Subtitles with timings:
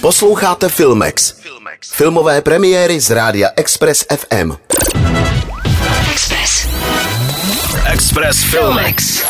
[0.00, 1.34] Posloucháte Filmex.
[1.92, 4.52] Filmové premiéry z rádia Express FM.
[6.12, 6.68] Express.
[7.92, 9.22] Express Filmex.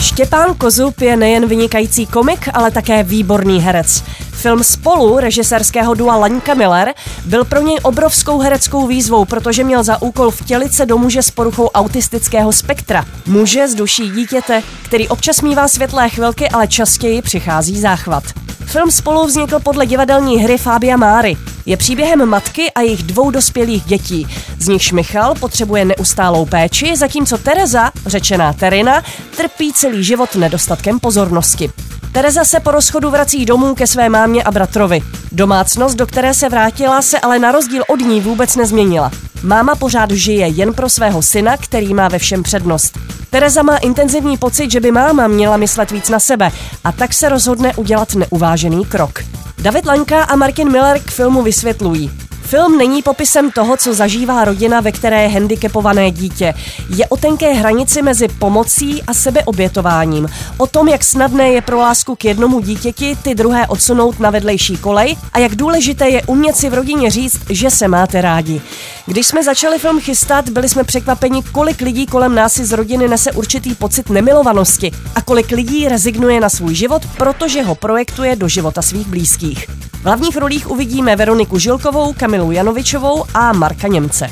[0.00, 4.04] Štěpán Kozub je nejen vynikající komik, ale také výborný herec.
[4.32, 10.02] Film Spolu režisérského dua Laňka Miller byl pro něj obrovskou hereckou výzvou, protože měl za
[10.02, 13.04] úkol vtělit se do muže s poruchou autistického spektra.
[13.26, 18.45] Muže z duší dítěte, který občas mívá světlé chvilky, ale častěji přichází záchvat.
[18.76, 21.36] Film Spolu vznikl podle divadelní hry Fábia Máry.
[21.66, 24.26] Je příběhem matky a jejich dvou dospělých dětí.
[24.58, 29.02] Z nichž Michal potřebuje neustálou péči, zatímco Tereza, řečená Terina,
[29.36, 31.70] trpí celý život nedostatkem pozornosti.
[32.16, 35.00] Tereza se po rozchodu vrací domů ke své mámě a bratrovi.
[35.32, 39.10] Domácnost, do které se vrátila, se ale na rozdíl od ní vůbec nezměnila.
[39.42, 42.98] Máma pořád žije jen pro svého syna, který má ve všem přednost.
[43.30, 46.52] Tereza má intenzivní pocit, že by máma měla myslet víc na sebe
[46.84, 49.24] a tak se rozhodne udělat neuvážený krok.
[49.58, 52.25] David Lanka a Martin Miller k filmu vysvětlují.
[52.46, 56.54] Film není popisem toho, co zažívá rodina, ve které je handicapované dítě.
[56.96, 60.28] Je o tenké hranici mezi pomocí a sebeobětováním.
[60.58, 64.76] O tom, jak snadné je pro lásku k jednomu dítěti ty druhé odsunout na vedlejší
[64.76, 68.60] kolej a jak důležité je umět si v rodině říct, že se máte rádi.
[69.06, 73.08] Když jsme začali film chystat, byli jsme překvapeni, kolik lidí kolem nás si z rodiny
[73.08, 78.48] nese určitý pocit nemilovanosti a kolik lidí rezignuje na svůj život, protože ho projektuje do
[78.48, 79.66] života svých blízkých.
[80.06, 84.30] V hlavních rolích uvidíme Veroniku Žilkovou, Kamilu Janovičovou a Marka Němce.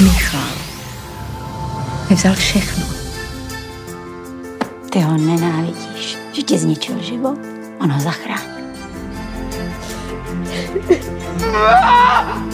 [0.00, 0.40] Michal
[2.10, 2.84] mi vzal všechno.
[4.92, 7.38] Ty ho nenávidíš, že ti zničil život,
[7.80, 8.64] on ho zachránil.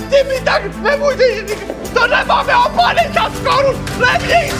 [0.08, 4.52] Ty mi tak nemůžeš říct, to nemáme o 50 korun levněji!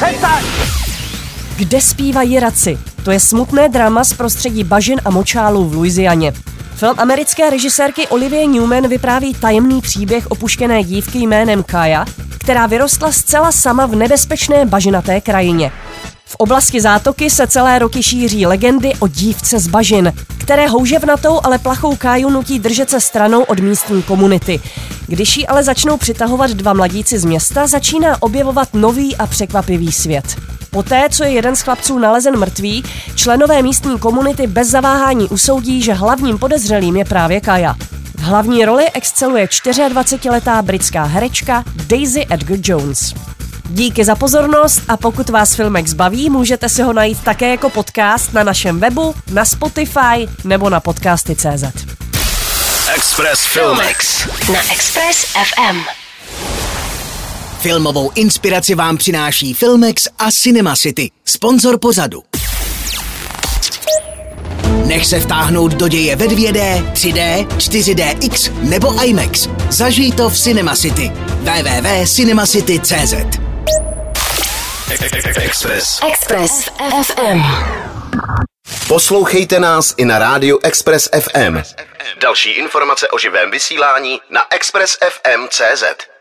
[1.57, 2.79] Kde zpívají raci?
[3.05, 6.33] To je smutné drama z prostředí bažin a močálů v Louisianě.
[6.77, 12.05] Film americké režisérky Olivie Newman vypráví tajemný příběh opuštěné dívky jménem Kaya,
[12.39, 15.73] která vyrostla zcela sama v nebezpečné bažinaté krajině.
[16.25, 21.59] V oblasti zátoky se celé roky šíří legendy o dívce z bažin, které houževnatou, ale
[21.59, 24.61] plachou Káju nutí držet se stranou od místní komunity.
[25.07, 30.37] Když ji ale začnou přitahovat dva mladíci z města, začíná objevovat nový a překvapivý svět.
[30.71, 32.85] Poté, co je jeden z chlapců nalezen mrtvý,
[33.15, 37.75] členové místní komunity bez zaváhání usoudí, že hlavním podezřelým je právě Kaja.
[38.15, 43.15] V hlavní roli exceluje 24-letá britská herečka Daisy Edgar Jones.
[43.71, 48.33] Díky za pozornost a pokud vás Filmex baví, můžete si ho najít také jako podcast
[48.33, 51.97] na našem webu, na Spotify nebo na podcasty.cz.
[52.97, 54.27] Express Filmex.
[54.53, 56.06] Na Express FM.
[57.67, 62.23] Filmovou inspiraci vám přináší Filmex a Cinema City, sponzor pořadu.
[64.85, 69.49] Nech se vtáhnout do děje ve 2D, 3D, 4DX nebo IMAX.
[69.71, 71.13] Zažij to v Cinema City.
[71.41, 73.15] www.cinemacity.cz
[75.37, 76.01] Express.
[76.09, 76.69] Express
[77.03, 77.43] FM.
[78.89, 81.63] Poslouchejte nás i na rádiu Express FM.
[82.21, 86.16] Další informace o živém vysílání na expressfm.cz.